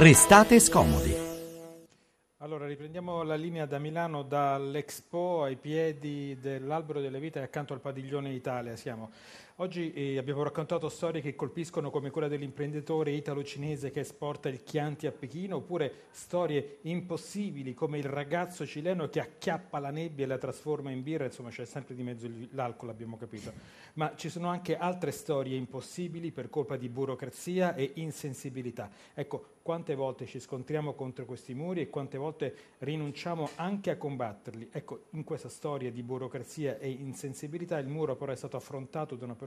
Restate 0.00 0.60
scomodi. 0.60 1.12
Allora, 2.36 2.66
riprendiamo 2.66 3.24
la 3.24 3.34
linea 3.34 3.66
da 3.66 3.80
Milano, 3.80 4.22
dall'Expo 4.22 5.42
ai 5.42 5.56
piedi 5.56 6.38
dell'Albero 6.40 7.00
delle 7.00 7.18
Vite 7.18 7.40
accanto 7.40 7.72
al 7.72 7.80
Padiglione 7.80 8.30
Italia. 8.30 8.76
Siamo. 8.76 9.10
Oggi 9.60 9.92
eh, 9.92 10.18
abbiamo 10.18 10.44
raccontato 10.44 10.88
storie 10.88 11.20
che 11.20 11.34
colpiscono 11.34 11.90
come 11.90 12.10
quella 12.10 12.28
dell'imprenditore 12.28 13.10
italo-cinese 13.10 13.90
che 13.90 14.00
esporta 14.00 14.48
il 14.48 14.62
Chianti 14.62 15.08
a 15.08 15.10
Pechino, 15.10 15.56
oppure 15.56 15.92
storie 16.10 16.78
impossibili 16.82 17.74
come 17.74 17.98
il 17.98 18.04
ragazzo 18.04 18.64
cileno 18.64 19.08
che 19.08 19.18
acchiappa 19.18 19.80
la 19.80 19.90
nebbia 19.90 20.26
e 20.26 20.28
la 20.28 20.38
trasforma 20.38 20.92
in 20.92 21.02
birra, 21.02 21.24
insomma 21.24 21.48
c'è 21.48 21.64
sempre 21.64 21.96
di 21.96 22.04
mezzo 22.04 22.30
l'alcol, 22.52 22.90
abbiamo 22.90 23.16
capito. 23.16 23.50
Ma 23.94 24.14
ci 24.14 24.28
sono 24.28 24.46
anche 24.46 24.76
altre 24.76 25.10
storie 25.10 25.56
impossibili 25.56 26.30
per 26.30 26.50
colpa 26.50 26.76
di 26.76 26.88
burocrazia 26.88 27.74
e 27.74 27.90
insensibilità. 27.94 28.88
Ecco, 29.12 29.56
quante 29.62 29.96
volte 29.96 30.24
ci 30.24 30.38
scontriamo 30.38 30.94
contro 30.94 31.24
questi 31.24 31.52
muri 31.52 31.80
e 31.80 31.90
quante 31.90 32.16
volte 32.16 32.54
rinunciamo 32.78 33.50
anche 33.56 33.90
a 33.90 33.96
combatterli. 33.96 34.68
Ecco, 34.70 35.06
in 35.10 35.24
questa 35.24 35.48
storia 35.48 35.90
di 35.90 36.04
burocrazia 36.04 36.78
e 36.78 36.88
insensibilità 36.88 37.76
il 37.78 37.88
muro 37.88 38.14
però 38.14 38.30
è 38.30 38.36
stato 38.36 38.56
affrontato 38.56 39.16
da 39.16 39.24
una 39.24 39.34
persona 39.34 39.46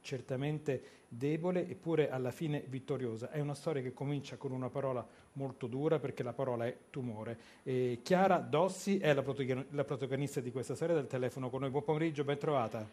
certamente 0.00 1.02
debole 1.08 1.68
eppure 1.68 2.10
alla 2.10 2.30
fine 2.30 2.62
vittoriosa. 2.66 3.30
È 3.30 3.40
una 3.40 3.54
storia 3.54 3.82
che 3.82 3.92
comincia 3.92 4.36
con 4.36 4.52
una 4.52 4.68
parola 4.68 5.06
molto 5.32 5.66
dura 5.66 5.98
perché 5.98 6.22
la 6.22 6.32
parola 6.32 6.66
è 6.66 6.76
tumore. 6.90 7.36
E 7.62 8.00
Chiara 8.02 8.38
Dossi 8.38 8.98
è 8.98 9.12
la, 9.12 9.22
protagonista 9.22 10.40
di 10.40 10.50
questa 10.50 10.74
storia 10.74 10.94
del 10.94 11.06
telefono 11.06 11.50
con 11.50 11.60
noi. 11.60 11.70
Buon 11.70 11.84
pomeriggio, 11.84 12.24
ben 12.24 12.38
trovata. 12.38 12.86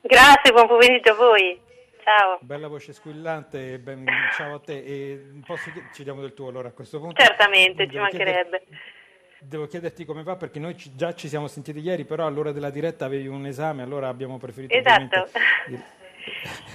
Grazie, 0.00 0.52
buon 0.52 0.66
pomeriggio 0.66 1.12
a 1.12 1.14
voi. 1.14 1.60
Ciao. 2.02 2.38
Bella 2.40 2.68
voce 2.68 2.92
squillante, 2.94 3.78
ben, 3.78 4.06
ciao 4.36 4.54
a 4.54 4.58
te. 4.60 4.82
E 4.82 5.32
posso, 5.46 5.70
ci 5.92 6.02
diamo 6.02 6.22
del 6.22 6.32
tuo 6.32 6.48
allora 6.48 6.68
a 6.68 6.72
questo 6.72 6.98
punto? 6.98 7.22
Certamente, 7.22 7.88
ci 7.88 7.98
mancherebbe. 7.98 8.62
Chiedere, 8.64 8.99
devo 9.42 9.66
chiederti 9.66 10.04
come 10.04 10.22
va 10.22 10.36
perché 10.36 10.58
noi 10.58 10.76
ci, 10.76 10.92
già 10.94 11.14
ci 11.14 11.28
siamo 11.28 11.46
sentiti 11.46 11.80
ieri, 11.80 12.04
però 12.04 12.26
all'ora 12.26 12.52
della 12.52 12.70
diretta 12.70 13.04
avevi 13.04 13.26
un 13.26 13.46
esame, 13.46 13.82
allora 13.82 14.08
abbiamo 14.08 14.38
preferito... 14.38 14.74
Esatto. 14.74 15.28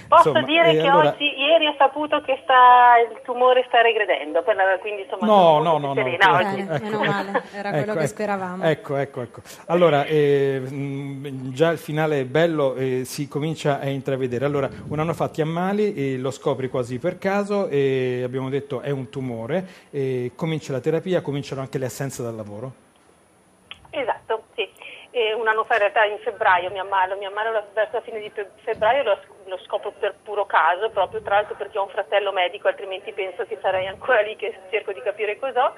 Posso 0.08 0.28
insomma, 0.28 0.46
dire 0.46 0.72
che 0.72 0.86
allora... 0.86 1.08
oggi, 1.10 1.35
ieri 1.56 1.66
ho 1.66 1.74
saputo 1.78 2.20
che 2.20 2.38
sta, 2.42 2.94
il 3.10 3.20
tumore 3.24 3.64
sta 3.66 3.80
regredendo, 3.80 4.42
quindi 4.80 5.02
insomma 5.02 5.26
no, 5.26 5.62
no, 5.62 5.78
no, 5.78 5.94
no, 5.94 5.94
Bene, 5.94 6.16
ecco, 6.16 6.84
meno 6.84 6.98
male, 6.98 7.42
era 7.52 7.70
quello 7.70 7.92
ecco, 7.92 8.00
che 8.00 8.06
speravamo. 8.06 8.64
Ecco, 8.64 8.96
ecco, 8.96 9.22
ecco. 9.22 9.40
Allora, 9.66 10.04
eh, 10.04 10.62
già 11.52 11.70
il 11.70 11.78
finale 11.78 12.20
è 12.20 12.24
bello, 12.24 12.74
eh, 12.74 13.04
si 13.04 13.26
comincia 13.28 13.80
a 13.80 13.88
intravedere. 13.88 14.44
Allora, 14.44 14.68
un 14.88 14.98
anno 14.98 15.14
fa 15.14 15.28
ti 15.28 15.40
ammali, 15.40 15.94
eh, 15.94 16.18
lo 16.18 16.30
scopri 16.30 16.68
quasi 16.68 16.98
per 16.98 17.18
caso 17.18 17.68
e 17.68 18.22
abbiamo 18.22 18.48
detto 18.48 18.80
è 18.80 18.90
un 18.90 19.08
tumore, 19.08 19.66
comincia 20.34 20.72
la 20.72 20.80
terapia, 20.80 21.22
cominciano 21.22 21.62
anche 21.62 21.78
le 21.78 21.86
assenze 21.86 22.22
dal 22.22 22.34
lavoro. 22.34 22.72
Esatto. 23.90 24.45
E 25.18 25.32
un 25.32 25.48
anno 25.48 25.64
fa 25.64 25.76
in 25.76 25.80
realtà 25.80 26.04
in 26.04 26.18
febbraio 26.18 26.70
mi 26.70 26.78
ammalo, 26.78 27.16
mi 27.16 27.24
ammalo 27.24 27.50
verso 27.72 27.96
la 27.96 28.02
fine 28.02 28.20
di 28.20 28.30
febbraio 28.56 29.02
lo, 29.02 29.18
lo 29.46 29.58
scopro 29.64 29.90
per 29.98 30.14
puro 30.22 30.44
caso, 30.44 30.90
proprio 30.90 31.22
tra 31.22 31.36
l'altro 31.36 31.54
perché 31.54 31.78
ho 31.78 31.84
un 31.84 31.88
fratello 31.88 32.32
medico, 32.32 32.68
altrimenti 32.68 33.14
penso 33.14 33.46
che 33.46 33.56
sarei 33.62 33.86
ancora 33.86 34.20
lì 34.20 34.36
che 34.36 34.54
cerco 34.68 34.92
di 34.92 35.00
capire 35.00 35.38
cos'ho. 35.38 35.72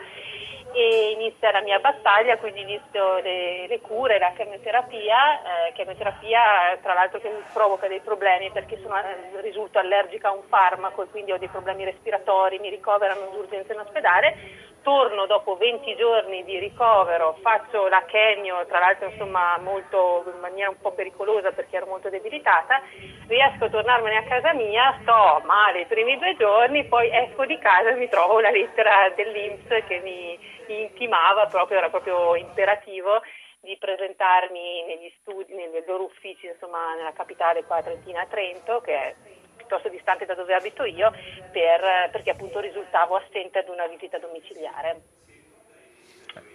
E 0.72 1.12
inizia 1.12 1.52
la 1.52 1.62
mia 1.62 1.78
battaglia, 1.78 2.36
quindi 2.36 2.62
inizio 2.62 3.20
le, 3.20 3.68
le 3.68 3.80
cure, 3.80 4.18
la 4.18 4.32
chemioterapia, 4.36 5.68
eh, 5.68 5.72
chemioterapia 5.72 6.76
tra 6.82 6.94
l'altro 6.94 7.20
che 7.20 7.28
mi 7.28 7.42
provoca 7.52 7.86
dei 7.86 8.00
problemi 8.00 8.50
perché 8.50 8.76
sono, 8.82 8.98
eh, 8.98 9.40
risulto 9.40 9.78
allergica 9.78 10.28
a 10.28 10.32
un 10.32 10.42
farmaco 10.48 11.04
e 11.04 11.10
quindi 11.10 11.30
ho 11.30 11.38
dei 11.38 11.46
problemi 11.46 11.84
respiratori, 11.84 12.58
mi 12.58 12.70
ricoverano 12.70 13.28
d'urgenza 13.30 13.72
in 13.72 13.78
ospedale 13.78 14.66
torno 14.82 15.26
dopo 15.26 15.56
20 15.56 15.96
giorni 15.96 16.44
di 16.44 16.58
ricovero, 16.58 17.36
faccio 17.42 17.88
la 17.88 18.04
chemio, 18.06 18.64
tra 18.66 18.78
l'altro 18.78 19.08
insomma 19.08 19.58
molto, 19.58 20.24
in 20.32 20.40
maniera 20.40 20.70
un 20.70 20.78
po' 20.80 20.92
pericolosa 20.92 21.52
perché 21.52 21.76
ero 21.76 21.86
molto 21.86 22.08
debilitata, 22.08 22.80
riesco 23.26 23.64
a 23.64 23.70
tornarmene 23.70 24.16
a 24.16 24.22
casa 24.24 24.52
mia, 24.54 24.98
sto 25.02 25.42
male 25.44 25.80
i 25.80 25.86
primi 25.86 26.18
due 26.18 26.36
giorni, 26.36 26.84
poi 26.84 27.10
esco 27.12 27.44
di 27.46 27.58
casa 27.58 27.90
e 27.90 27.94
mi 27.94 28.08
trovo 28.08 28.40
la 28.40 28.50
lettera 28.50 29.10
dell'Inps 29.14 29.84
che 29.86 30.00
mi 30.02 30.38
intimava, 30.66 31.46
proprio, 31.46 31.78
era 31.78 31.88
proprio 31.88 32.34
imperativo 32.36 33.20
di 33.60 33.76
presentarmi 33.76 34.84
negli 34.84 35.12
studi, 35.20 35.54
nei 35.54 35.82
loro 35.86 36.04
uffici, 36.04 36.46
insomma, 36.46 36.94
nella 36.94 37.12
capitale 37.12 37.64
qua 37.64 37.82
Trentina 37.82 38.24
Trento, 38.26 38.80
che 38.80 38.94
è 38.94 39.14
piuttosto 39.68 39.90
distante 39.90 40.24
da 40.24 40.34
dove 40.34 40.54
abito 40.54 40.84
io, 40.84 41.12
per, 41.52 42.08
perché 42.10 42.30
appunto 42.30 42.58
risultavo 42.58 43.16
assente 43.16 43.58
ad 43.58 43.68
una 43.68 43.86
visita 43.86 44.18
domiciliare. 44.18 45.00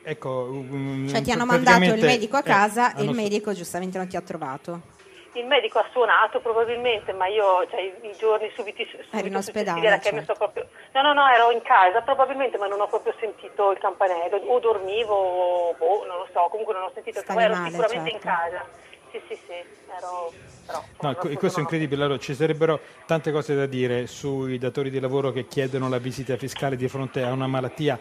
Ecco, 0.03 0.29
um, 0.49 1.07
cioè 1.07 1.21
ti 1.21 1.31
hanno 1.31 1.45
mandato 1.45 1.83
il 1.83 2.03
medico 2.03 2.35
a 2.35 2.39
eh, 2.39 2.43
casa 2.43 2.95
eh, 2.95 3.01
e 3.01 3.03
il 3.03 3.11
medico 3.11 3.53
giustamente 3.53 3.97
non 3.97 4.07
ti 4.07 4.15
ha 4.15 4.21
trovato. 4.21 4.91
Il 5.33 5.45
medico 5.45 5.79
ha 5.79 5.85
suonato 5.91 6.39
probabilmente, 6.41 7.11
ma 7.11 7.27
io 7.27 7.67
cioè, 7.69 7.81
i, 7.81 7.93
i 8.07 8.15
giorni 8.17 8.51
subiti, 8.55 8.85
subito 8.85 9.15
Eri 9.17 9.27
in 9.27 9.35
ospedale, 9.35 9.99
certo. 10.01 10.33
proprio... 10.33 10.67
No, 10.93 11.01
no, 11.01 11.13
no, 11.13 11.27
ero 11.27 11.51
in 11.51 11.61
casa 11.63 12.01
probabilmente, 12.01 12.57
ma 12.57 12.67
non 12.67 12.81
ho 12.81 12.87
proprio 12.87 13.13
sentito 13.19 13.71
il 13.71 13.79
campanello, 13.79 14.37
o 14.37 14.59
dormivo, 14.59 15.15
o 15.15 15.73
boh, 15.73 16.05
non 16.05 16.17
lo 16.17 16.27
so, 16.31 16.47
comunque 16.49 16.73
non 16.73 16.83
ho 16.83 16.91
sentito 16.93 17.19
il 17.19 17.25
campanello, 17.25 17.55
ero 17.55 17.65
sicuramente 17.65 18.11
certo. 18.11 18.27
in 18.27 18.33
casa. 18.33 18.91
Sì, 19.13 19.21
sì, 19.27 19.39
sì, 19.45 19.53
ero... 19.95 20.33
Però, 20.65 20.83
no, 21.01 21.35
questo 21.35 21.59
è 21.59 21.61
incredibile, 21.61 22.03
allora, 22.03 22.17
ci 22.17 22.33
sarebbero 22.33 22.79
tante 23.05 23.31
cose 23.31 23.53
da 23.53 23.67
dire 23.67 24.07
sui 24.07 24.57
datori 24.57 24.89
di 24.89 24.99
lavoro 24.99 25.31
che 25.31 25.45
chiedono 25.45 25.87
la 25.87 25.99
visita 25.99 26.35
fiscale 26.35 26.75
di 26.75 26.87
fronte 26.87 27.21
a 27.21 27.31
una 27.31 27.45
malattia 27.45 27.99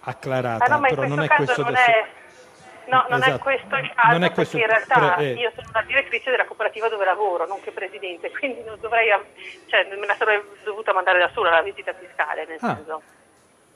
acclarata, 0.00 0.64
ah, 0.64 0.76
no, 0.76 0.80
però 0.80 1.06
non 1.06 1.20
è 1.20 1.28
questo 1.28 1.62
non 1.62 1.76
è... 1.76 2.06
No, 2.86 3.04
non 3.10 3.20
esatto. 3.20 3.36
è 3.36 3.38
questo 3.40 3.76
il 3.76 3.92
caso, 3.94 4.12
non 4.12 4.24
è 4.24 4.32
questo, 4.32 4.56
in 4.56 4.66
realtà 4.66 5.16
eh. 5.16 5.32
io 5.32 5.52
sono 5.54 5.68
la 5.72 5.82
direttrice 5.82 6.30
della 6.30 6.44
cooperativa 6.46 6.88
dove 6.88 7.04
lavoro, 7.04 7.46
non 7.46 7.60
che 7.60 7.70
presidente, 7.70 8.30
quindi 8.30 8.62
non 8.64 8.78
dovrei, 8.80 9.08
cioè, 9.66 9.86
me 9.98 10.06
la 10.06 10.16
sarei 10.16 10.40
dovuta 10.64 10.94
mandare 10.94 11.18
da 11.18 11.30
sola 11.34 11.50
la 11.50 11.62
visita 11.62 11.92
fiscale, 11.92 12.46
nel 12.46 12.58
ah. 12.60 12.74
senso. 12.74 13.02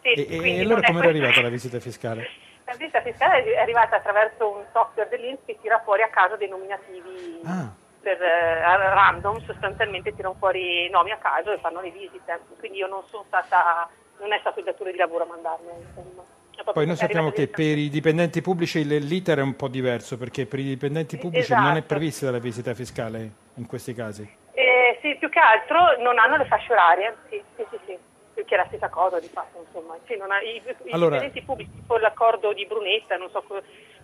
Sì, 0.01 0.13
e, 0.13 0.57
e 0.57 0.61
allora 0.63 0.81
come 0.87 1.05
è 1.05 1.09
arrivata 1.09 1.43
la 1.43 1.49
visita 1.53 1.81
fiscale? 1.81 2.48
La 2.69 2.77
visita 2.77 3.01
fiscale 3.01 3.43
è 3.45 3.59
arrivata 3.59 3.97
attraverso 3.97 4.47
un 4.47 4.63
software 4.73 5.09
dell'Inps 5.09 5.47
che 5.47 5.57
tira 5.59 5.81
fuori 5.83 6.03
a 6.03 6.09
caso 6.09 6.37
dei 6.37 6.51
nominativi 6.51 7.41
ah. 7.47 7.73
per, 7.99 8.21
eh, 8.21 8.61
random, 8.61 9.43
sostanzialmente 9.47 10.15
tirano 10.15 10.37
fuori 10.39 10.87
nomi 10.91 11.11
a 11.11 11.17
caso 11.17 11.51
e 11.51 11.57
fanno 11.61 11.81
le 11.81 11.91
visite. 11.91 12.39
Quindi 12.59 12.77
io 12.77 12.87
non 12.87 13.05
sono 13.07 13.25
stata, 13.27 13.89
non 14.19 14.35
è 14.35 14.39
stato 14.41 14.59
il 14.59 14.67
datore 14.67 14.93
di 14.93 14.99
lavoro 14.99 15.25
a 15.25 15.29
mandarmi. 15.29 15.71
Insomma. 15.81 16.23
Poi 16.71 16.85
noi 16.85 16.97
sappiamo 16.97 17.31
che 17.31 17.49
per 17.49 17.79
i 17.79 17.89
dipendenti 17.89 18.43
pubblici 18.43 18.85
l'iter 18.85 19.39
è 19.39 19.43
un 19.43 19.57
po' 19.57 19.69
diverso 19.69 20.19
perché 20.19 20.45
per 20.45 20.59
i 20.59 20.65
dipendenti 20.65 21.17
pubblici 21.17 21.53
esatto. 21.53 21.63
non 21.63 21.71
è 21.71 21.79
esatto. 21.79 21.95
prevista 21.95 22.31
la 22.31 22.39
visita 22.39 22.75
fiscale 22.75 23.31
in 23.55 23.67
questi 23.67 23.95
casi. 23.95 24.31
Eh, 24.53 24.99
sì, 25.01 25.17
più 25.17 25.31
che 25.31 25.39
altro 25.39 25.97
non 26.03 26.19
hanno 26.19 26.37
le 26.37 26.45
fasce 26.45 26.73
orarie, 26.73 27.17
sì, 27.31 27.43
sì, 27.57 27.65
sì. 27.71 27.79
sì 27.87 27.99
che 28.45 28.55
è 28.55 28.59
la 28.59 28.67
stessa 28.67 28.89
cosa 28.89 29.19
di 29.19 29.29
fatto, 29.29 29.65
insomma. 29.67 29.97
Sì, 30.07 30.15
ha, 30.15 30.41
I, 30.41 30.63
i 30.85 30.91
allora, 30.91 31.19
pubblici 31.45 31.83
con 31.87 32.01
l'accordo 32.01 32.53
di 32.53 32.67
Brunetta, 32.67 33.17
non 33.17 33.31
so, 33.31 33.45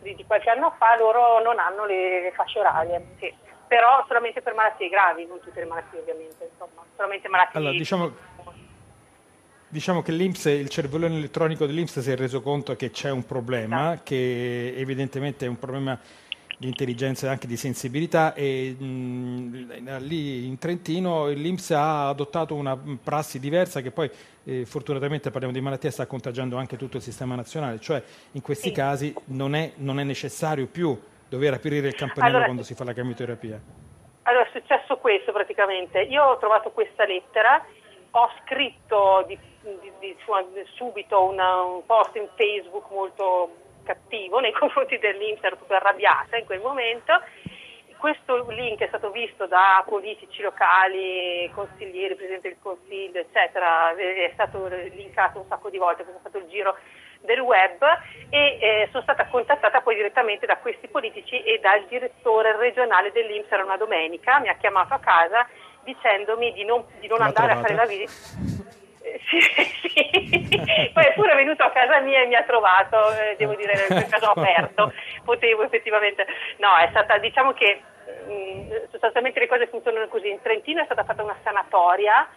di, 0.00 0.14
di, 0.14 0.24
qualche 0.24 0.50
anno 0.50 0.74
fa, 0.78 0.96
loro 0.96 1.42
non 1.42 1.58
hanno 1.58 1.84
le, 1.84 2.22
le 2.22 2.32
fasce 2.32 2.58
orarie, 2.58 3.04
sì. 3.18 3.32
però 3.66 4.04
solamente 4.06 4.42
per 4.42 4.54
malattie 4.54 4.88
gravi, 4.88 5.26
non 5.26 5.40
tutte 5.40 5.60
le 5.60 5.66
malattie 5.66 6.00
ovviamente, 6.00 6.48
insomma, 6.50 6.82
solamente 6.94 7.28
malattie... 7.28 7.58
Allora, 7.58 7.76
diciamo... 7.76 8.32
Diciamo 9.66 10.02
che 10.02 10.12
l'Inps, 10.12 10.44
il 10.44 10.68
cervellone 10.68 11.16
elettronico 11.16 11.66
dell'Inps 11.66 11.98
si 11.98 12.08
è 12.08 12.14
reso 12.14 12.40
conto 12.42 12.76
che 12.76 12.92
c'è 12.92 13.10
un 13.10 13.26
problema, 13.26 13.94
esatto. 13.94 14.02
che 14.04 14.74
evidentemente 14.76 15.46
è 15.46 15.48
un 15.48 15.58
problema 15.58 15.98
di 16.58 16.68
intelligenza 16.68 17.26
e 17.26 17.30
anche 17.30 17.46
di 17.46 17.56
sensibilità 17.56 18.34
e 18.34 18.76
mh, 18.78 19.98
lì 20.00 20.46
in 20.46 20.58
Trentino 20.58 21.28
l'Inps 21.28 21.70
ha 21.72 22.08
adottato 22.08 22.54
una 22.54 22.78
prassi 23.02 23.38
diversa 23.40 23.80
che 23.80 23.90
poi 23.90 24.10
eh, 24.44 24.64
fortunatamente 24.64 25.30
parliamo 25.30 25.54
di 25.54 25.60
malattia 25.60 25.90
sta 25.90 26.06
contagiando 26.06 26.56
anche 26.56 26.76
tutto 26.76 26.96
il 26.96 27.02
sistema 27.02 27.34
nazionale, 27.34 27.80
cioè 27.80 28.02
in 28.32 28.42
questi 28.42 28.68
sì. 28.68 28.74
casi 28.74 29.14
non 29.26 29.54
è, 29.54 29.72
non 29.76 29.98
è, 29.98 30.04
necessario 30.04 30.66
più 30.66 30.98
dover 31.28 31.54
aprire 31.54 31.88
il 31.88 31.94
campanello 31.94 32.28
allora, 32.28 32.44
quando 32.44 32.62
si 32.62 32.74
fa 32.74 32.84
la 32.84 32.92
chemioterapia. 32.92 33.60
Allora 34.22 34.46
è 34.46 34.50
successo 34.52 34.96
questo 34.98 35.32
praticamente, 35.32 36.00
io 36.02 36.22
ho 36.22 36.38
trovato 36.38 36.70
questa 36.70 37.04
lettera, 37.04 37.64
ho 38.10 38.30
scritto 38.42 39.24
di, 39.26 39.36
di, 39.62 39.92
di, 39.98 40.16
subito 40.76 41.24
una, 41.24 41.62
un 41.62 41.84
post 41.84 42.14
in 42.16 42.28
Facebook 42.36 42.90
molto 42.90 43.63
cattivo 43.84 44.40
nei 44.40 44.52
confronti 44.58 44.98
ero 45.00 45.56
proprio 45.56 45.76
arrabbiata 45.76 46.36
in 46.36 46.44
quel 46.44 46.60
momento. 46.60 47.20
Questo 47.96 48.50
link 48.50 48.80
è 48.80 48.88
stato 48.88 49.10
visto 49.10 49.46
da 49.46 49.82
politici 49.86 50.42
locali, 50.42 51.50
consiglieri, 51.54 52.16
presidente 52.16 52.48
del 52.48 52.58
consiglio, 52.60 53.20
eccetera, 53.20 53.94
è 53.96 54.30
stato 54.34 54.66
linkato 54.66 55.38
un 55.38 55.46
sacco 55.48 55.70
di 55.70 55.78
volte, 55.78 56.02
perché 56.02 56.18
ho 56.18 56.22
fatto 56.22 56.36
il 56.36 56.48
giro 56.48 56.76
del 57.20 57.40
web 57.40 57.82
e 58.28 58.58
eh, 58.60 58.88
sono 58.90 59.02
stata 59.02 59.26
contattata 59.28 59.80
poi 59.80 59.94
direttamente 59.94 60.44
da 60.44 60.58
questi 60.58 60.88
politici 60.88 61.42
e 61.42 61.58
dal 61.60 61.86
direttore 61.88 62.54
regionale 62.58 63.10
dell'Inps, 63.10 63.50
era 63.50 63.64
una 63.64 63.78
domenica, 63.78 64.38
mi 64.38 64.48
ha 64.48 64.56
chiamato 64.56 64.92
a 64.92 64.98
casa 64.98 65.48
dicendomi 65.84 66.52
di 66.52 66.64
non, 66.64 66.84
di 67.00 67.06
non 67.06 67.22
andare 67.22 67.54
trovata. 67.54 67.58
a 67.58 67.62
fare 67.62 67.74
la 67.74 67.86
visita. 67.86 68.53
Sì, 69.28 69.40
sì, 69.40 70.90
Poi 70.92 71.04
è 71.04 71.12
pure 71.14 71.34
venuto 71.34 71.62
a 71.62 71.70
casa 71.70 72.00
mia 72.00 72.22
e 72.22 72.26
mi 72.26 72.34
ha 72.34 72.42
trovato, 72.42 73.12
eh, 73.12 73.34
devo 73.36 73.54
dire, 73.54 73.86
nel 73.88 74.08
caso 74.08 74.30
aperto, 74.30 74.92
potevo 75.24 75.62
effettivamente... 75.64 76.26
No, 76.58 76.76
è 76.76 76.88
stata, 76.90 77.18
diciamo 77.18 77.52
che 77.52 77.80
mh, 78.26 78.32
mm, 78.32 78.70
sostanzialmente 78.90 79.40
le 79.40 79.48
cose 79.48 79.66
funzionano 79.68 80.08
così. 80.08 80.28
In 80.30 80.42
Trentino 80.42 80.82
è 80.82 80.84
stata 80.84 81.04
fatta 81.04 81.22
una 81.22 81.36
sanatoria 81.42 82.28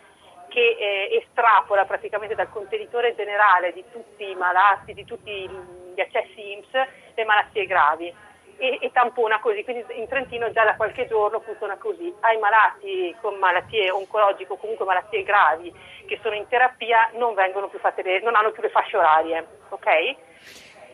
che 0.47 0.77
eh, 0.79 1.23
estrapola 1.23 1.85
praticamente 1.85 2.35
dal 2.35 2.49
contenitore 2.49 3.15
generale 3.15 3.73
di 3.73 3.83
tutti 3.91 4.29
i 4.29 4.35
malati, 4.35 4.93
di 4.93 5.05
tutti 5.05 5.49
gli 5.93 5.99
accessi 5.99 6.53
IMSS, 6.53 6.87
le 7.15 7.25
malattie 7.25 7.65
gravi 7.65 8.13
e, 8.57 8.79
e, 8.81 8.91
tampona 8.91 9.39
così, 9.39 9.63
quindi 9.63 9.85
in 9.95 10.07
Trentino 10.07 10.51
già 10.51 10.63
da 10.63 10.75
qualche 10.75 11.07
giorno 11.07 11.39
funziona 11.39 11.77
così. 11.77 12.13
Ai 12.21 12.37
malati 12.37 13.15
con 13.21 13.37
malattie 13.37 13.89
oncologiche 13.89 14.53
o 14.53 14.57
comunque 14.57 14.85
malattie 14.85 15.23
gravi 15.23 15.73
che 16.05 16.19
sono 16.21 16.35
in 16.35 16.47
terapia 16.47 17.09
non, 17.13 17.35
le, 17.35 18.21
non 18.21 18.35
hanno 18.35 18.51
più 18.51 18.61
le 18.61 18.69
fasce 18.69 18.97
orarie, 18.97 19.47
ok? 19.69 20.15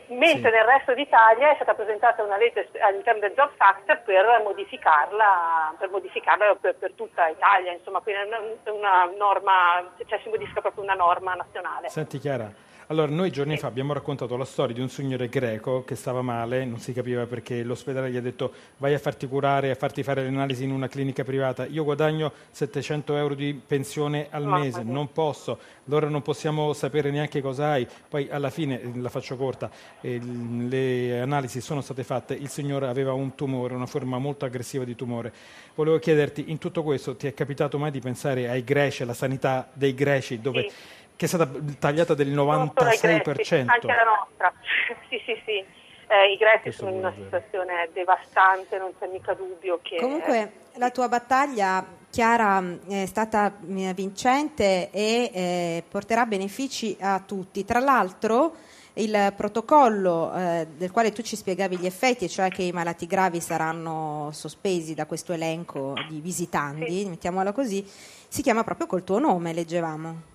Mentre 0.08 0.50
sì. 0.52 0.56
nel 0.56 0.66
resto 0.66 0.94
d'Italia 0.94 1.52
è 1.52 1.56
stata 1.56 1.74
presentata 1.74 2.24
una 2.24 2.38
legge 2.38 2.70
all'interno 2.80 3.22
del 3.22 3.34
Jobs 3.34 3.56
Act 3.58 3.98
per 4.00 4.42
modificarla, 4.44 5.76
per, 5.78 5.90
modificarla 5.90 6.56
per, 6.60 6.76
per 6.76 6.92
tutta 6.94 7.28
Italia, 7.30 7.72
insomma, 7.72 8.02
quindi 8.02 8.22
è 8.22 8.26
una, 8.26 8.40
una 8.72 9.12
norma, 9.18 9.92
cioè 10.06 10.20
si 10.22 10.30
modifica 10.30 10.60
proprio 10.60 10.84
una 10.84 10.94
norma 10.94 11.34
nazionale. 11.36 11.90
Senti 11.90 12.20
Chiara, 12.20 12.52
allora, 12.88 13.12
noi 13.12 13.32
giorni 13.32 13.58
fa 13.58 13.68
abbiamo 13.68 13.94
raccontato 13.94 14.36
la 14.36 14.46
storia 14.46 14.76
di 14.76 14.82
un 14.82 14.90
signore 14.90 15.30
greco 15.30 15.84
che 15.84 15.96
stava 15.96 16.22
male, 16.22 16.66
non 16.66 16.80
si 16.80 16.92
capiva 16.92 17.26
perché, 17.26 17.64
l'ospedale 17.64 18.12
gli 18.12 18.18
ha 18.18 18.22
detto 18.22 18.52
vai 18.78 18.94
a 18.94 19.00
farti 19.00 19.28
curare, 19.28 19.72
a 19.72 19.76
farti 19.76 20.04
fare 20.04 20.24
le 20.24 20.28
analisi 20.28 20.64
in 20.64 20.72
una 20.72 20.88
clinica 20.88 21.24
privata, 21.24 21.66
io 21.66 21.84
guadagno 21.84 22.32
700 22.52 23.16
euro 23.16 23.36
di 23.36 23.54
pensione 23.54 24.28
al 24.30 24.46
mese, 24.46 24.84
non 24.84 25.12
posso, 25.12 25.60
allora 25.88 26.10
non 26.10 26.22
possiamo 26.22 26.74
sapere 26.74 27.10
neanche 27.10 27.42
cosa 27.42 27.72
hai, 27.72 27.88
poi 28.10 28.28
alla 28.30 28.50
fine, 28.50 28.82
la 28.96 29.10
faccio 29.10 29.38
corta, 29.38 29.72
eh, 30.02 30.20
le 30.20 31.22
analisi 31.22 31.62
sono 31.62 31.82
state 31.82 32.04
fatte, 32.04 32.34
il 32.34 32.50
signore 32.50 32.88
aveva 32.88 33.14
un 33.14 33.34
tumore, 33.36 33.76
una 33.76 33.86
forma 33.86 34.18
molto 34.18 34.46
aggressiva 34.46 34.84
di 34.84 34.96
tumore. 34.96 35.32
Volevo 35.76 36.00
chiederti, 36.00 36.46
in 36.48 36.58
tutto 36.58 36.84
questo 36.84 37.16
ti 37.16 37.28
è 37.28 37.34
capitato 37.34 37.78
mai 37.78 37.92
di 37.92 38.00
pensare 38.00 38.50
ai 38.50 38.64
greci, 38.64 39.04
alla 39.04 39.14
sanità 39.14 39.70
dei 39.74 39.94
greci, 39.94 40.42
dove... 40.42 40.70
Sì 40.70 41.02
che 41.16 41.26
è 41.26 41.28
stata 41.28 41.50
tagliata 41.80 42.14
del 42.14 42.34
96%. 42.34 43.68
Anche 43.68 43.88
la 43.88 44.04
nostra, 44.04 44.54
sì 45.10 45.22
sì 45.26 45.42
sì. 45.46 45.82
Eh, 46.08 46.34
I 46.34 46.38
greci 46.38 46.72
sono 46.72 46.92
in 46.92 46.98
una 46.98 47.14
situazione 47.16 47.90
devastante, 47.94 48.78
non 48.78 48.92
c'è 49.00 49.08
mica 49.08 49.34
dubbio 49.34 49.80
che... 49.82 49.98
Comunque 49.98 50.52
la 50.74 50.92
tua 50.92 51.08
battaglia, 51.08 51.86
Chiara, 52.10 52.64
è 52.88 53.06
stata 53.06 53.54
eh, 53.68 53.94
vincente 53.94 54.90
e 54.92 55.32
eh, 55.34 55.84
porterà 55.90 56.26
benefici 56.26 56.96
a 57.00 57.22
tutti. 57.26 57.66
Tra 57.66 57.80
l'altro 57.80 58.56
il 58.96 59.34
protocollo 59.36 60.32
eh, 60.36 60.68
del 60.76 60.92
quale 60.92 61.12
tu 61.12 61.24
ci 61.24 61.36
spiegavi 61.36 61.78
gli 61.78 61.86
effetti, 61.86 62.30
cioè 62.30 62.50
che 62.50 62.64
i 62.64 62.72
malati 62.72 63.08
gravi 63.08 63.40
saranno 63.40 64.30
sospesi 64.34 64.94
da 64.94 65.06
questo 65.06 65.34
elenco 65.34 65.94
di 66.08 66.20
visitanti, 66.20 67.00
sì. 67.00 67.10
mettiamola 67.10 67.52
così, 67.54 67.84
si 67.86 68.42
chiama 68.42 68.64
proprio 68.64 68.88
col 68.88 69.04
tuo 69.04 69.20
nome, 69.20 69.54
leggevamo. 69.54 70.32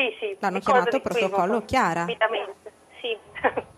Sì, 0.00 0.16
sì. 0.18 0.36
L'hanno 0.40 0.60
chiamato 0.60 0.98
protocollo 1.00 1.62
Chiara. 1.66 2.06
Sì. 2.06 3.16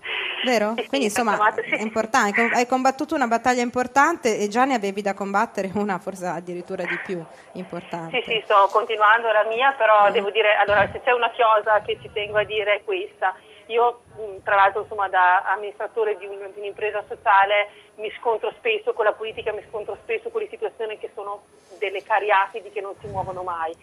Vero? 0.45 0.75
Sì, 0.77 0.87
Quindi 0.89 1.07
insomma 1.07 1.55
è 1.55 1.81
importante, 1.81 2.51
hai 2.53 2.67
combattuto 2.67 3.15
una 3.15 3.29
battaglia 3.29 3.63
importante 3.63 4.39
e 4.39 4.49
già 4.49 4.65
ne 4.65 4.75
avevi 4.75 5.01
da 5.01 5.15
combattere 5.15 5.71
una 5.75 5.99
forse 5.99 6.27
addirittura 6.27 6.85
di 6.85 6.99
più 7.05 7.25
importante. 7.53 8.23
Sì, 8.23 8.31
sì, 8.31 8.43
sto 8.45 8.69
continuando 8.73 9.31
la 9.31 9.45
mia, 9.45 9.73
però 9.73 10.09
mm. 10.09 10.13
devo 10.13 10.31
dire, 10.31 10.57
allora 10.57 10.89
se 10.91 11.01
c'è 11.05 11.13
una 11.13 11.31
cosa 11.31 11.81
che 11.83 11.99
ci 12.01 12.11
tengo 12.13 12.39
a 12.39 12.45
dire 12.45 12.77
è 12.77 12.85
questa. 12.85 13.35
Io 13.67 14.03
tra 14.43 14.55
l'altro 14.57 14.83
insomma, 14.83 15.09
da 15.09 15.43
amministratore 15.53 16.17
di, 16.17 16.27
un, 16.27 16.37
di, 16.53 16.59
un'impresa 16.59 17.03
sociale 17.09 17.69
mi 17.97 18.11
scontro 18.19 18.53
spesso 18.59 18.93
con 18.93 19.05
la 19.05 19.13
politica, 19.13 19.53
mi 19.53 19.65
scontro 19.69 19.97
spesso 20.03 20.31
con 20.31 20.41
le 20.41 20.49
situazioni 20.49 20.99
che 20.99 21.11
sono 21.15 21.43
delle 21.79 22.03
cariatidi 22.03 22.71
che 22.71 22.81
non 22.81 22.95
si 23.01 23.07
muovono 23.07 23.43
mai. 23.43 23.75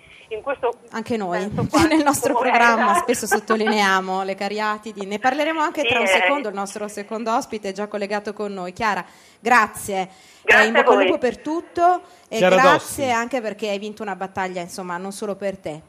anche 0.89 1.17
noi 1.17 1.39
nel 1.89 2.03
nostro 2.03 2.35
programma 2.37 2.95
spesso 2.95 3.25
sottolineiamo 3.25 4.23
le 4.23 4.35
cariatidi, 4.35 5.05
ne 5.05 5.19
parleremo 5.19 5.59
anche 5.59 5.83
tra 5.83 5.99
un 5.99 6.07
secondo, 6.07 6.49
il 6.49 6.55
nostro 6.55 6.87
secondo 6.87 7.35
ospite 7.35 7.69
è 7.69 7.71
già 7.71 7.87
collegato 7.87 8.33
con 8.33 8.53
noi. 8.53 8.73
Chiara, 8.73 9.03
grazie. 9.39 10.09
Grazie 10.41 10.63
eh, 10.63 10.67
in 10.67 10.73
bocca 10.73 10.91
al 10.91 11.03
lupo 11.03 11.17
per 11.17 11.39
tutto 11.39 12.01
e 12.27 12.37
Chiara 12.37 12.55
grazie 12.55 13.05
Dossi. 13.05 13.11
anche 13.11 13.41
perché 13.41 13.69
hai 13.69 13.79
vinto 13.79 14.01
una 14.01 14.15
battaglia, 14.15 14.61
insomma, 14.61 14.97
non 14.97 15.11
solo 15.11 15.35
per 15.35 15.57
te. 15.57 15.88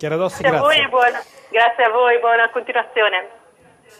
Chiara 0.00 0.16
Dossi, 0.16 0.40
grazie. 0.40 0.58
grazie. 0.60 0.82
A 0.82 0.88
voi, 0.88 0.88
buona, 0.88 1.22
grazie 1.50 1.84
a 1.84 1.90
voi, 1.90 2.18
buona 2.20 2.48
continuazione. 2.48 3.28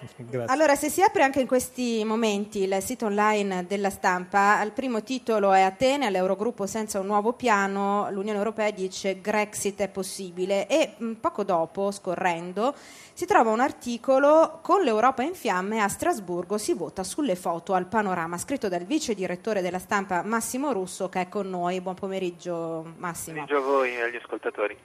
Grazie. 0.16 0.54
Allora, 0.54 0.74
se 0.76 0.88
si 0.88 1.02
apre 1.02 1.24
anche 1.24 1.40
in 1.40 1.46
questi 1.46 2.02
momenti 2.06 2.62
il 2.62 2.80
sito 2.80 3.04
online 3.06 3.66
della 3.66 3.90
stampa, 3.90 4.58
al 4.58 4.70
primo 4.70 5.02
titolo 5.02 5.52
è 5.52 5.60
Atene, 5.60 6.06
all'Eurogruppo 6.06 6.64
senza 6.64 7.00
un 7.00 7.06
nuovo 7.06 7.34
piano, 7.34 8.08
l'Unione 8.12 8.38
Europea 8.38 8.70
dice 8.70 9.20
Grexit 9.20 9.80
è 9.80 9.88
possibile 9.88 10.66
e 10.68 10.94
mh, 10.96 11.04
mm, 11.04 11.12
poco 11.14 11.44
dopo, 11.44 11.90
scorrendo, 11.90 12.72
si 13.12 13.26
trova 13.26 13.50
un 13.50 13.60
articolo 13.60 14.60
con 14.62 14.82
l'Europa 14.82 15.22
in 15.22 15.34
fiamme 15.34 15.82
a 15.82 15.88
Strasburgo 15.88 16.56
si 16.56 16.72
vota 16.72 17.02
sulle 17.02 17.34
foto 17.34 17.74
al 17.74 17.88
panorama, 17.88 18.38
scritto 18.38 18.68
dal 18.68 18.84
vice 18.84 19.12
direttore 19.12 19.60
della 19.60 19.80
stampa 19.80 20.22
Massimo 20.22 20.72
Russo 20.72 21.10
che 21.10 21.20
è 21.22 21.28
con 21.28 21.50
noi. 21.50 21.82
Buon 21.82 21.96
pomeriggio 21.96 22.94
Massimo. 22.96 23.34
Buon 23.34 23.46
pomeriggio 23.46 23.56
a 23.56 23.60
voi 23.60 23.94
e 23.96 24.00
agli 24.00 24.16
ascoltatori. 24.16 24.78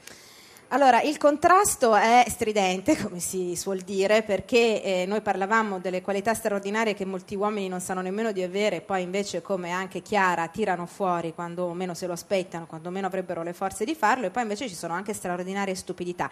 Allora, 0.70 1.00
il 1.04 1.18
contrasto 1.18 1.96
è 1.96 2.26
stridente, 2.28 2.98
come 3.02 3.20
si 3.20 3.56
suol 3.56 3.82
dire, 3.82 4.24
perché 4.24 4.82
eh, 4.82 5.06
noi 5.06 5.22
parlavamo 5.22 5.78
delle 5.78 6.02
qualità 6.02 6.34
straordinarie 6.34 6.96
che 6.96 7.06
molti 7.06 7.36
uomini 7.36 7.68
non 7.68 7.82
sanno 7.82 8.02
nemmeno 8.02 8.32
di 8.32 8.42
avere, 8.42 8.82
poi 8.82 9.04
invece, 9.04 9.44
come 9.44 9.70
anche 9.70 10.02
Chiara, 10.02 10.48
tirano 10.48 10.88
fuori 10.88 11.36
quando 11.36 11.72
meno 11.74 11.94
se 11.94 12.08
lo 12.08 12.14
aspettano, 12.14 12.66
quando 12.66 12.90
meno 12.90 13.06
avrebbero 13.06 13.44
le 13.44 13.54
forze 13.54 13.86
di 13.86 13.94
farlo, 13.94 14.26
e 14.26 14.32
poi 14.32 14.42
invece 14.42 14.68
ci 14.68 14.74
sono 14.74 14.94
anche 14.94 15.14
straordinarie 15.14 15.76
stupidità 15.76 16.32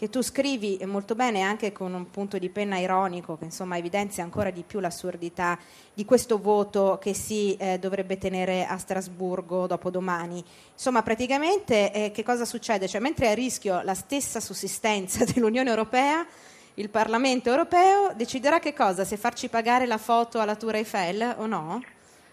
che 0.00 0.08
tu 0.08 0.22
scrivi 0.22 0.78
molto 0.86 1.14
bene 1.14 1.42
anche 1.42 1.72
con 1.72 1.92
un 1.92 2.10
punto 2.10 2.38
di 2.38 2.48
penna 2.48 2.78
ironico 2.78 3.36
che 3.36 3.44
insomma 3.44 3.76
evidenzia 3.76 4.22
ancora 4.22 4.48
di 4.48 4.64
più 4.66 4.80
l'assurdità 4.80 5.58
di 5.92 6.06
questo 6.06 6.38
voto 6.38 6.96
che 6.98 7.12
si 7.12 7.54
eh, 7.56 7.78
dovrebbe 7.78 8.16
tenere 8.16 8.64
a 8.64 8.78
Strasburgo 8.78 9.66
dopo 9.66 9.90
domani. 9.90 10.42
Insomma, 10.72 11.02
praticamente 11.02 11.92
eh, 11.92 12.10
che 12.12 12.22
cosa 12.22 12.46
succede? 12.46 12.88
Cioè, 12.88 12.98
mentre 12.98 13.26
è 13.26 13.32
a 13.32 13.34
rischio 13.34 13.82
la 13.82 13.92
stessa 13.92 14.40
sussistenza 14.40 15.22
dell'Unione 15.30 15.68
Europea, 15.68 16.26
il 16.76 16.88
Parlamento 16.88 17.50
europeo 17.50 18.14
deciderà 18.14 18.58
che 18.58 18.72
cosa? 18.72 19.04
Se 19.04 19.18
farci 19.18 19.50
pagare 19.50 19.84
la 19.84 19.98
foto 19.98 20.40
alla 20.40 20.56
Tour 20.56 20.76
Eiffel 20.76 21.34
o 21.36 21.44
no? 21.44 21.82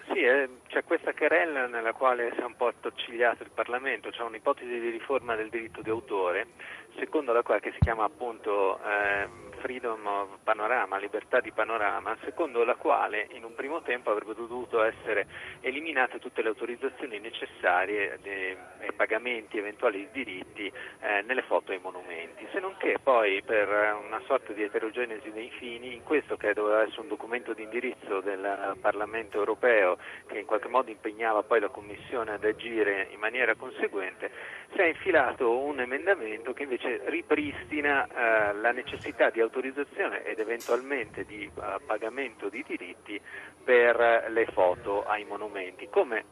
Sì, 0.05 0.19
eh, 0.19 0.47
c'è 0.77 0.83
questa 0.83 1.13
querella 1.13 1.65
nella 1.65 1.91
quale 1.93 2.31
si 2.35 2.39
è 2.39 2.43
un 2.43 2.55
po' 2.55 2.67
attoccigliato 2.67 3.41
il 3.41 3.49
Parlamento, 3.51 4.11
c'è 4.11 4.21
un'ipotesi 4.21 4.79
di 4.79 4.91
riforma 4.91 5.35
del 5.35 5.49
diritto 5.49 5.81
di 5.81 5.89
autore, 5.89 6.49
secondo 6.99 7.33
la 7.33 7.41
quale 7.41 7.61
che 7.61 7.71
si 7.71 7.79
chiama 7.79 8.03
appunto 8.03 8.79
eh, 8.83 9.27
freedom 9.57 10.05
of 10.05 10.27
panorama, 10.43 10.97
libertà 10.97 11.39
di 11.39 11.51
panorama, 11.51 12.15
secondo 12.23 12.63
la 12.63 12.75
quale 12.75 13.27
in 13.31 13.43
un 13.43 13.55
primo 13.55 13.81
tempo 13.81 14.11
avrebbero 14.11 14.45
dovuto 14.45 14.83
essere 14.83 15.27
eliminate 15.61 16.19
tutte 16.19 16.41
le 16.41 16.49
autorizzazioni 16.49 17.19
necessarie 17.19 18.19
ai 18.79 18.93
pagamenti 18.93 19.57
eventuali 19.57 20.07
di 20.11 20.23
diritti 20.23 20.71
eh, 20.99 21.21
nelle 21.23 21.41
foto 21.41 21.71
e 21.71 21.75
ai 21.75 21.81
monumenti, 21.81 22.47
se 22.51 22.59
non 22.59 22.75
che 22.77 22.97
poi 23.01 23.41
per 23.43 23.67
una 24.05 24.21
sorta 24.25 24.53
di 24.53 24.63
eterogenesi 24.63 25.31
dei 25.31 25.49
fini, 25.49 25.93
in 25.93 26.03
questo 26.03 26.37
che 26.37 26.53
doveva 26.53 26.83
essere 26.83 27.01
un 27.01 27.07
documento 27.07 27.53
di 27.53 27.63
indirizzo 27.63 28.21
del 28.21 28.75
Parlamento 28.79 29.37
europeo 29.37 29.97
che 30.27 30.39
in 30.39 30.45
qualche 30.45 30.66
modo 30.67 30.91
impegnava 30.91 31.43
poi 31.43 31.59
la 31.59 31.69
Commissione 31.69 32.31
ad 32.31 32.43
agire 32.43 33.07
in 33.11 33.19
maniera 33.19 33.55
conseguente, 33.55 34.31
si 34.71 34.79
è 34.79 34.85
infilato 34.85 35.59
un 35.59 35.79
emendamento 35.79 36.53
che 36.53 36.63
invece 36.63 37.01
ripristina 37.05 38.07
eh, 38.07 38.53
la 38.53 38.71
necessità 38.71 39.29
di 39.29 39.41
autorizzazione 39.41 40.23
ed 40.23 40.39
eventualmente 40.39 41.25
di 41.25 41.49
uh, 41.53 41.61
pagamento 41.85 42.49
di 42.49 42.63
diritti 42.67 43.19
per 43.63 44.25
le 44.29 44.45
foto 44.47 45.05
ai 45.05 45.25
monumenti, 45.25 45.87
come 45.89 46.23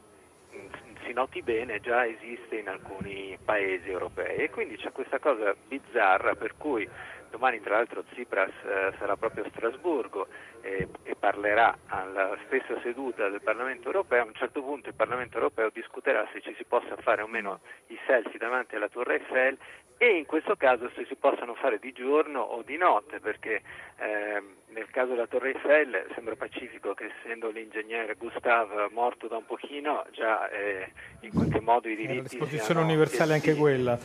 mm, 0.54 0.66
si 1.04 1.12
noti 1.12 1.42
bene 1.42 1.80
già 1.80 2.06
esiste 2.06 2.56
in 2.56 2.68
alcuni 2.68 3.38
paesi 3.42 3.90
europei. 3.90 4.36
E 4.36 4.50
quindi 4.50 4.76
c'è 4.76 4.92
questa 4.92 5.18
cosa 5.18 5.54
bizzarra 5.66 6.34
per 6.34 6.56
cui 6.56 6.88
domani 7.36 7.60
tra 7.60 7.76
l'altro 7.76 8.02
Tsipras 8.02 8.50
eh, 8.64 8.94
sarà 8.98 9.14
proprio 9.16 9.44
a 9.44 9.48
Strasburgo 9.50 10.26
e, 10.62 10.88
parlerà 11.18 11.76
alla 11.86 12.36
stessa 12.46 12.80
seduta 12.80 13.28
del 13.28 13.42
Parlamento 13.42 13.86
europeo, 13.86 14.22
a 14.22 14.26
un 14.26 14.34
certo 14.34 14.62
punto 14.62 14.88
il 14.88 14.94
Parlamento 14.94 15.36
europeo 15.36 15.70
discuterà 15.70 16.26
se 16.32 16.40
ci 16.40 16.54
si 16.56 16.64
possa 16.64 16.96
fare 16.96 17.20
o 17.22 17.26
meno 17.26 17.60
i 17.88 17.98
selfie 18.06 18.38
davanti 18.38 18.74
alla 18.74 18.88
Torre 18.88 19.16
Eiffel 19.16 19.58
e 19.98 20.16
in 20.16 20.24
questo 20.24 20.56
caso 20.56 20.90
se 20.94 21.04
si 21.06 21.14
possano 21.16 21.54
fare 21.54 21.78
di 21.78 21.92
giorno 21.92 22.40
o 22.40 22.62
di 22.62 22.76
notte, 22.76 23.20
perché 23.20 23.62
eh, 23.98 24.42
nel 24.76 24.90
caso 24.90 25.12
della 25.12 25.26
Torre 25.26 25.54
Eiffel 25.54 26.06
sembra 26.14 26.36
pacifico 26.36 26.92
che 26.92 27.10
essendo 27.18 27.48
l'ingegnere 27.48 28.14
Gustave 28.14 28.88
morto 28.92 29.26
da 29.26 29.38
un 29.38 29.46
pochino, 29.46 30.04
già 30.12 30.50
eh, 30.50 30.92
in 31.20 31.30
qualche 31.32 31.60
modo 31.60 31.88
i 31.88 31.96
diritti... 31.96 32.12
Era 32.12 32.22
l'esposizione 32.22 32.80
universale 32.80 33.32
anche 33.32 33.54
quella. 33.54 33.98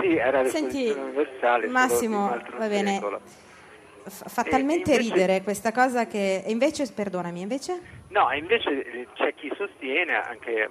Sì, 0.00 0.16
era 0.16 0.42
l'esposizione 0.42 0.84
Senti, 0.84 1.00
universale. 1.00 1.66
Massimo, 1.68 2.28
va 2.58 2.66
bene. 2.66 2.94
Secolo. 2.94 3.20
Fa 4.06 4.42
talmente 4.42 4.92
invece... 4.92 5.14
ridere 5.14 5.42
questa 5.42 5.72
cosa 5.72 6.06
che... 6.06 6.42
E 6.44 6.50
invece, 6.50 6.90
perdonami, 6.92 7.40
invece? 7.40 8.02
No, 8.08 8.30
invece 8.32 9.08
c'è 9.14 9.34
chi 9.34 9.50
sostiene, 9.56 10.14
anche 10.14 10.68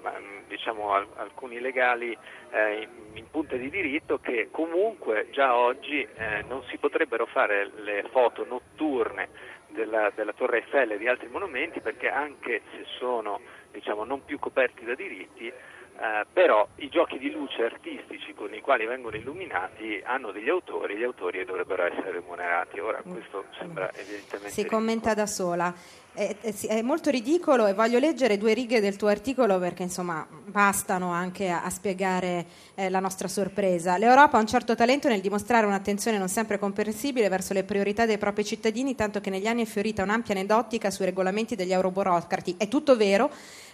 diciamo, 0.47 0.91
alcuni 1.15 1.59
legali 1.59 2.15
eh, 2.51 2.87
in 3.13 3.29
punta 3.29 3.55
di 3.55 3.69
diritto, 3.69 4.19
che 4.19 4.49
comunque 4.51 5.27
già 5.31 5.55
oggi 5.55 6.01
eh, 6.01 6.43
non 6.47 6.63
si 6.69 6.77
potrebbero 6.77 7.25
fare 7.25 7.71
le 7.75 8.05
foto 8.11 8.45
notturne 8.45 9.29
della, 9.69 10.11
della 10.15 10.33
Torre 10.33 10.57
Eiffel 10.57 10.91
e 10.91 10.97
di 10.97 11.07
altri 11.07 11.27
monumenti 11.27 11.81
perché 11.81 12.09
anche 12.09 12.61
se 12.71 12.85
sono 12.97 13.41
diciamo, 13.71 14.03
non 14.03 14.23
più 14.23 14.39
coperti 14.39 14.85
da 14.85 14.93
diritti, 14.93 15.51
eh, 15.95 16.25
però 16.33 16.67
i 16.77 16.89
giochi 16.89 17.19
di 17.19 17.29
luce 17.31 17.63
artistici 17.63 18.33
con 18.33 18.53
i 18.53 18.61
quali 18.61 18.85
vengono 18.85 19.15
illuminati 19.15 20.01
hanno 20.03 20.31
degli 20.31 20.49
autori, 20.49 20.97
gli 20.97 21.03
autori 21.03 21.45
dovrebbero 21.45 21.85
essere 21.85 22.11
remunerati. 22.11 22.79
Ora 22.79 23.01
questo 23.01 23.45
sembra 23.57 23.91
evidentemente... 23.93 24.49
Si 24.49 24.65
commenta 24.65 25.13
da 25.13 25.27
sola. 25.27 25.73
È, 26.15 26.35
è, 26.41 26.53
è, 26.67 26.81
molto 26.83 27.09
ridicolo 27.09 27.65
e 27.65 27.73
voglio 27.73 27.97
leggere 27.97 28.37
due 28.37 28.53
righe 28.53 28.79
del 28.79 28.97
tuo 28.97 29.07
articolo 29.07 29.57
perché 29.57 29.81
insomma 29.81 30.27
bastano 30.45 31.11
anche 31.11 31.49
a, 31.49 31.63
a 31.63 31.69
spiegare 31.71 32.45
eh, 32.75 32.89
la 32.89 32.99
nostra 32.99 33.27
sorpresa. 33.27 33.97
L'Europa 33.97 34.37
ha 34.37 34.39
un 34.39 34.47
certo 34.47 34.75
talento 34.75 35.07
nel 35.07 35.21
dimostrare 35.21 35.65
un'attenzione 35.65 36.17
non 36.19 36.27
sempre 36.27 36.59
comprensibile 36.59 37.29
verso 37.29 37.53
le 37.53 37.63
priorità 37.63 38.05
dei 38.05 38.19
propri 38.19 38.43
cittadini, 38.45 38.93
tanto 38.93 39.21
che 39.21 39.31
negli 39.31 39.47
anni 39.47 39.63
è 39.63 39.65
fiorita 39.65 40.03
un'ampia 40.03 40.35
aneddotica 40.35 40.91
sui 40.91 41.05
regolamenti 41.05 41.55
degli 41.55 41.73
euroburocrati. 41.73 42.55
È 42.57 42.67
tutto 42.67 42.95
vero, 42.95 43.31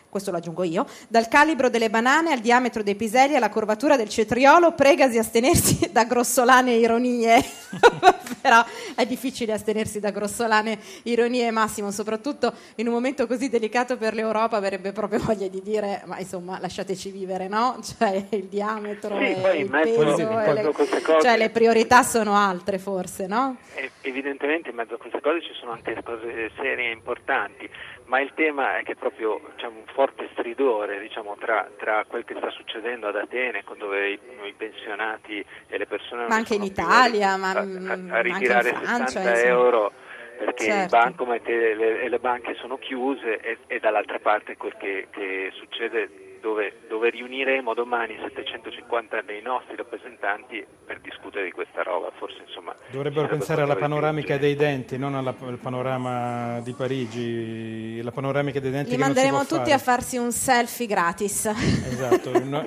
questo 0.10 0.32
lo 0.32 0.38
aggiungo 0.38 0.64
io, 0.64 0.86
dal 1.08 1.28
calibro 1.28 1.70
delle 1.70 1.90
banane 1.90 2.32
al 2.32 2.40
diametro 2.40 2.84
dei 2.84 2.96
piselli 2.96 3.36
alla 3.36 3.50
curvatura 3.50 3.96
del 3.96 4.10
cetriolo, 4.10 4.74
pregasi 4.74 5.18
astenersi 5.18 5.90
da 5.94 6.04
grossolane 6.04 6.74
ironie. 6.74 7.44
Però 8.42 8.64
è 8.96 9.06
difficile 9.06 9.54
astenersi 9.54 10.00
da 10.00 10.12
grossolane 10.12 10.80
ironie, 11.04 11.52
Massimo, 11.52 11.92
soprattutto 11.92 12.54
in 12.76 12.88
un 12.88 12.94
momento 12.94 13.28
così 13.28 13.50
delicato 13.50 13.98
per 13.98 14.14
l'Europa 14.14 14.58
avrebbe 14.58 14.92
proprio 14.92 15.20
voglia 15.20 15.48
di 15.48 15.62
dire, 15.62 16.02
ma 16.06 16.20
insomma, 16.20 16.60
lasciateci 16.60 17.12
vivere, 17.12 17.48
no? 17.48 17.80
Cioè 18.00 18.28
il 18.30 18.46
diametro 18.46 19.18
sì, 19.18 19.24
e 19.24 19.58
il 19.58 19.70
peso, 19.70 20.40
e 20.40 20.54
le, 20.54 20.72
cose, 20.72 21.02
cioè 21.22 21.38
le 21.38 21.50
priorità 21.50 22.04
sono 22.04 22.36
altre 22.36 22.78
forse, 22.78 23.28
no? 23.28 23.58
Evidentemente 24.02 24.70
in 24.70 24.76
mezzo 24.76 24.94
a 24.94 24.98
queste 24.98 25.20
cose 25.22 25.42
ci 25.42 25.54
sono 25.60 25.72
anche 25.72 26.02
cose 26.04 26.52
serie 26.56 26.90
e 26.90 26.92
importanti 26.92 27.70
ma 28.10 28.20
il 28.20 28.32
tema 28.34 28.78
è 28.78 28.84
che 28.84 28.96
proprio 28.96 29.40
c'è 29.56 29.68
un 29.68 29.84
forte 29.94 30.28
stridore 30.34 31.00
diciamo, 31.00 31.38
tra, 31.40 31.70
tra, 31.78 32.04
quel 32.08 32.26
che 32.26 32.36
sta 32.38 32.50
succedendo 32.50 33.08
ad 33.08 33.16
Atene, 33.16 33.64
dove 33.78 34.10
i, 34.10 34.20
i 34.46 34.54
pensionati 34.58 35.46
e 35.68 35.78
le 35.78 35.86
persone 35.86 36.28
ma 36.28 36.36
anche 36.36 36.56
in 36.56 36.64
Italia, 36.64 37.38
ma, 37.38 37.52
a, 37.52 37.60
a, 37.60 37.64
mm, 37.64 38.12
a 38.12 38.22
ritirare 38.22 38.74
Francia, 38.74 39.22
60 39.22 39.42
euro 39.44 39.92
perché 40.40 40.66
certo. 40.66 40.96
il 40.96 41.02
bancomat 41.02 41.48
e 41.48 41.76
le, 41.76 42.10
le, 42.10 42.20
banche 42.20 42.56
sono 42.56 42.78
chiuse 42.78 43.40
e, 43.42 43.58
e 43.68 43.80
dall'altra 43.80 44.20
parte 44.20 44.58
quel 44.58 44.76
che, 44.78 45.08
che 45.12 45.52
succede 45.54 46.29
dove, 46.40 46.82
dove, 46.88 47.10
riuniremo 47.10 47.74
domani 47.74 48.18
750 48.22 49.22
dei 49.22 49.42
nostri 49.42 49.76
rappresentanti 49.76 50.66
per 50.86 51.00
discutere 51.00 51.46
di 51.46 51.52
questa 51.52 51.84
roba. 51.84 52.12
Forse, 52.18 52.44
insomma, 52.46 52.76
Dovrebbero 52.90 53.28
pensare 53.28 53.62
alla 53.62 53.76
panoramica 53.76 54.38
dei 54.38 54.56
denti, 54.56 54.98
non 54.98 55.16
al 55.16 55.60
panorama 55.62 56.60
di 56.62 56.74
Parigi, 56.74 58.02
la 58.02 58.12
panoramica 58.12 58.60
dei 58.60 58.72
denti. 58.72 58.92
Li 58.92 58.98
manderemo 58.98 59.40
tutti 59.46 59.56
fare. 59.56 59.74
a 59.74 59.78
farsi 59.78 60.18
un 60.18 60.32
selfie 60.32 60.88
gratis. 60.88 61.46
Esatto, 61.46 62.44
no, 62.44 62.64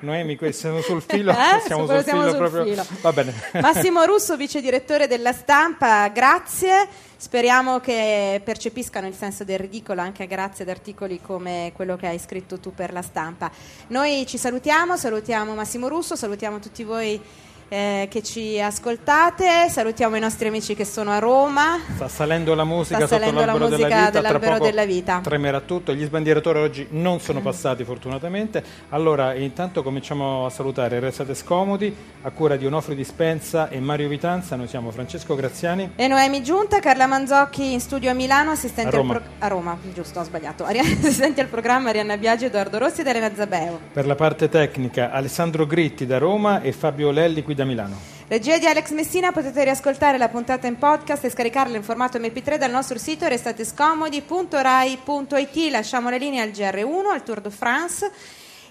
Noemi, 0.00 0.38
siamo 0.50 0.80
sul 0.80 1.02
filo, 1.02 1.32
eh? 1.32 1.60
siamo 1.64 1.86
sul, 1.86 2.02
siamo 2.02 2.20
filo 2.22 2.30
sul 2.30 2.38
proprio. 2.38 2.64
Filo. 2.64 2.86
Va 3.00 3.12
bene. 3.12 3.34
Massimo 3.60 4.04
Russo, 4.04 4.36
vice 4.36 4.60
direttore 4.60 5.06
della 5.06 5.32
stampa, 5.32 6.08
grazie. 6.08 7.06
Speriamo 7.20 7.80
che 7.80 8.40
percepiscano 8.44 9.08
il 9.08 9.12
senso 9.12 9.42
del 9.42 9.58
ridicolo 9.58 10.00
anche 10.00 10.28
grazie 10.28 10.62
ad 10.62 10.70
articoli 10.70 11.20
come 11.20 11.72
quello 11.74 11.96
che 11.96 12.06
hai 12.06 12.18
scritto 12.20 12.60
tu 12.60 12.72
per 12.72 12.92
la 12.92 13.02
stampa. 13.02 13.50
Noi 13.88 14.24
ci 14.24 14.38
salutiamo, 14.38 14.96
salutiamo 14.96 15.52
Massimo 15.56 15.88
Russo, 15.88 16.14
salutiamo 16.14 16.60
tutti 16.60 16.84
voi 16.84 17.20
eh, 17.68 18.08
che 18.10 18.22
ci 18.22 18.60
ascoltate. 18.60 19.68
Salutiamo 19.68 20.16
i 20.16 20.20
nostri 20.20 20.48
amici 20.48 20.74
che 20.74 20.84
sono 20.84 21.10
a 21.10 21.18
Roma. 21.18 21.78
Sta 21.94 22.08
salendo 22.08 22.54
la 22.54 22.64
musica 22.64 23.06
Sta 23.06 23.18
l'albero, 23.18 23.44
la 23.44 23.58
musica 23.58 23.76
della, 23.76 23.86
vita, 23.86 24.10
dell'albero 24.10 24.58
della 24.58 24.84
vita. 24.84 25.20
Tremerà 25.22 25.60
tutto. 25.60 25.94
Gli 25.94 26.04
sbandieratori 26.04 26.58
oggi 26.58 26.86
non 26.90 27.20
sono 27.20 27.40
passati 27.40 27.84
fortunatamente. 27.84 28.62
Allora, 28.90 29.34
intanto 29.34 29.82
cominciamo 29.82 30.46
a 30.46 30.50
salutare. 30.50 30.98
Restate 31.00 31.34
scomodi, 31.34 31.94
a 32.22 32.30
cura 32.30 32.56
di 32.56 32.66
Onofri 32.66 32.94
Dispensa 32.94 33.68
e 33.68 33.80
Mario 33.80 34.08
Vitanza. 34.08 34.56
Noi 34.56 34.68
siamo 34.68 34.90
Francesco 34.90 35.34
Graziani 35.34 35.92
e 35.96 36.08
Noemi 36.08 36.42
Giunta, 36.42 36.80
Carla 36.80 37.06
Manzocchi 37.06 37.72
in 37.72 37.80
studio 37.80 38.10
a 38.10 38.14
Milano, 38.14 38.52
assistenti 38.52 38.94
a 38.94 38.98
Roma, 38.98 39.14
pro- 39.14 39.24
a 39.38 39.48
Roma 39.48 39.78
giusto, 39.92 40.20
ho 40.20 40.24
sbagliato. 40.24 40.64
assistenti 40.78 41.40
al 41.40 41.48
programma 41.48 41.90
Arianna 41.90 42.16
Biagio, 42.16 42.46
Edoardo 42.46 42.78
Rossi 42.78 43.00
ed 43.00 43.08
Elena 43.08 43.30
Zabeo. 43.34 43.80
Per 43.92 44.06
la 44.06 44.14
parte 44.14 44.48
tecnica 44.48 45.10
Alessandro 45.10 45.66
Gritti 45.66 46.06
da 46.06 46.18
Roma 46.18 46.60
e 46.62 46.72
Fabio 46.72 47.10
Lelli 47.10 47.42
qui 47.42 47.54
da 47.58 47.64
Milano. 47.64 47.96
Regia 48.28 48.58
di 48.58 48.66
Alex 48.66 48.92
Messina, 48.92 49.32
potete 49.32 49.64
riascoltare 49.64 50.18
la 50.18 50.28
puntata 50.28 50.66
in 50.66 50.76
podcast 50.76 51.24
e 51.24 51.30
scaricarla 51.30 51.76
in 51.76 51.82
formato 51.82 52.18
MP3 52.18 52.56
dal 52.56 52.70
nostro 52.70 52.98
sito 52.98 53.26
restatescomodi.rai.it. 53.26 55.70
Lasciamo 55.70 56.10
le 56.10 56.18
linee 56.18 56.40
al 56.40 56.50
GR1, 56.50 57.06
al 57.10 57.22
Tour 57.24 57.40
de 57.40 57.50
France. 57.50 58.10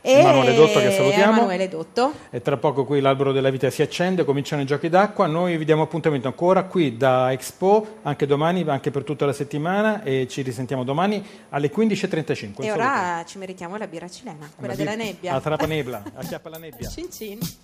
E 0.01 0.19
Emanuele 0.19 0.53
Dotto 0.53 0.79
che 0.79 0.91
salutiamo. 0.91 1.33
Emanuele 1.33 1.67
Dotto. 1.67 2.13
E 2.29 2.41
tra 2.41 2.55
poco 2.55 2.85
qui 2.85 3.01
l'albero 3.01 3.33
della 3.33 3.49
vita 3.49 3.69
si 3.69 3.81
accende, 3.81 4.23
cominciano 4.23 4.61
i 4.61 4.65
giochi 4.65 4.89
d'acqua. 4.89 5.25
Noi 5.25 5.57
vi 5.57 5.65
diamo 5.65 5.81
appuntamento 5.81 6.27
ancora 6.27 6.63
qui 6.63 6.95
da 6.95 7.31
Expo, 7.31 7.97
anche 8.03 8.25
domani, 8.25 8.63
anche 8.67 8.91
per 8.91 9.03
tutta 9.03 9.25
la 9.25 9.33
settimana 9.33 10.03
e 10.03 10.27
ci 10.29 10.43
risentiamo 10.43 10.83
domani 10.83 11.25
alle 11.49 11.71
15.35. 11.71 12.63
E 12.63 12.71
ora 12.71 13.23
ci 13.25 13.37
meritiamo 13.37 13.75
la 13.75 13.87
birra 13.87 14.07
cilena, 14.07 14.49
quella 14.55 14.75
della 14.75 14.95
nebbia. 14.95 15.33
La 15.33 15.41
trapa 15.41 15.65
nebla, 15.65 16.03
acchiappa 16.13 16.49
la 16.49 16.57
nebbia. 16.57 16.87
Cin 16.87 17.11
cin. 17.11 17.39